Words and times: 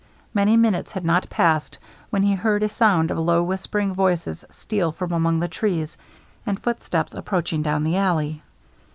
Many 0.33 0.57
minutes 0.57 0.93
had 0.93 1.05
not 1.05 1.29
passed, 1.29 1.77
when 2.09 2.23
he 2.23 2.33
heard 2.33 2.63
a 2.63 2.69
sound 2.69 3.11
of 3.11 3.19
low 3.19 3.43
whispering 3.43 3.93
voices 3.93 4.43
steal 4.49 4.91
from 4.91 5.11
among 5.11 5.39
the 5.41 5.47
trees, 5.47 5.95
and 6.43 6.59
footsteps 6.59 7.13
approaching 7.13 7.61
down 7.61 7.83
the 7.83 7.97
alley. 7.97 8.41